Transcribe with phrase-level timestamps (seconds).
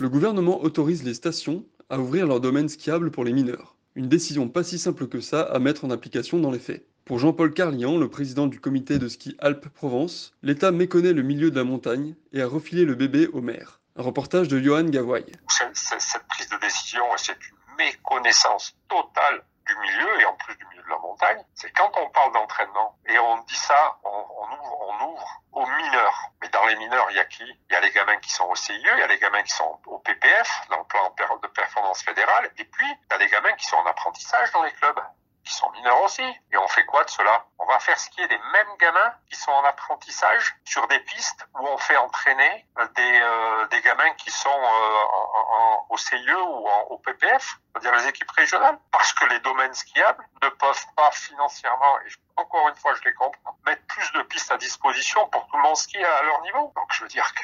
[0.00, 3.76] Le gouvernement autorise les stations à ouvrir leur domaine skiable pour les mineurs.
[3.94, 6.86] Une décision pas si simple que ça à mettre en application dans les faits.
[7.04, 11.56] Pour Jean-Paul Carlian, le président du comité de ski Alpes-Provence, l'État méconnaît le milieu de
[11.56, 13.80] la montagne et a refilé le bébé au maire.
[13.96, 15.26] Un reportage de Johan Gavoy.
[15.74, 20.82] Cette prise de décision, c'est une méconnaissance totale du milieu et en plus du milieu
[20.82, 21.44] de la montagne.
[21.54, 26.32] C'est quand on parle d'entraînement et on dit ça, on, ouvre, aux mineurs.
[26.40, 27.44] Mais dans les mineurs, il y a qui?
[27.44, 29.52] Il y a les gamins qui sont au CIE, il y a les gamins qui
[29.52, 33.52] sont PPF, dans le plan de performance fédérale, et puis il y a les gamins
[33.54, 35.00] qui sont en apprentissage dans les clubs
[35.44, 36.22] qui sont mineurs aussi.
[36.52, 37.46] Et on fait quoi de cela?
[37.70, 41.78] Va faire skier les mêmes gamins qui sont en apprentissage sur des pistes où on
[41.78, 47.94] fait entraîner des, euh, des gamins qui sont euh, au CIE ou au PPF, c'est-à-dire
[48.00, 52.74] les équipes régionales, parce que les domaines skiables ne peuvent pas financièrement, et encore une
[52.74, 56.04] fois je les comprends, mettre plus de pistes à disposition pour tout le monde skier
[56.04, 56.72] à leur niveau.
[56.74, 57.42] Donc je veux dire que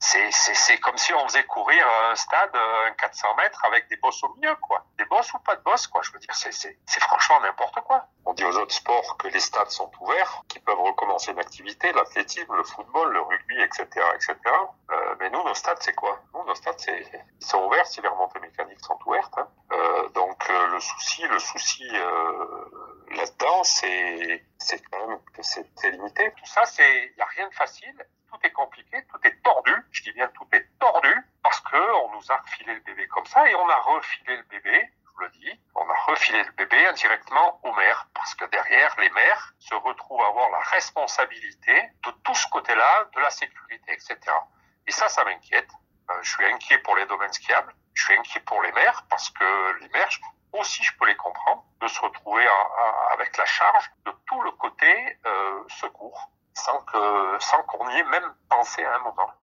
[0.00, 4.34] c'est comme si on faisait courir un stade un 400 mètres avec des bosses au
[4.34, 6.02] milieu quoi, des bosses ou pas de bosses quoi.
[6.02, 8.06] Je veux dire c'est franchement n'importe quoi.
[8.38, 12.54] Dit aux autres sports que les stades sont ouverts, qu'ils peuvent recommencer une activité, l'athlétisme,
[12.54, 14.36] le football, le rugby, etc., etc.
[14.92, 16.22] Euh, mais nous, nos stades, c'est quoi?
[16.32, 17.04] Nous, nos stades, c'est
[17.40, 19.36] ils sont ouverts si les remontées mécaniques sont ouvertes.
[19.38, 19.48] Hein.
[19.72, 22.64] Euh, donc euh, le souci, le souci euh,
[23.16, 26.30] là-dedans, c'est c'est quand même que c'est limité.
[26.36, 28.06] Tout ça, c'est il y a rien de facile.
[28.30, 29.74] Tout est compliqué, tout est tordu.
[29.90, 33.26] Je dis bien tout est tordu parce que on nous a refilé le bébé comme
[33.26, 34.92] ça et on a refilé le bébé
[36.18, 40.50] refilé le bébé indirectement aux maires, parce que derrière, les maires se retrouvent à avoir
[40.50, 41.74] la responsabilité
[42.04, 44.18] de tout ce côté-là, de la sécurité, etc.
[44.86, 45.70] Et ça, ça m'inquiète.
[46.10, 49.30] Euh, je suis inquiet pour les domaines skiables, je suis inquiet pour les maires, parce
[49.30, 50.08] que les maires,
[50.52, 52.44] aussi, je peux les comprendre, de se retrouver
[53.12, 58.82] avec la charge de tout le côté euh, secours, sans qu'on y ait même pensé
[58.84, 59.30] à un moment.